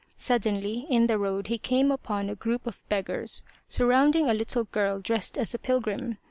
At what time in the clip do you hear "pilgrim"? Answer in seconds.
5.59-6.17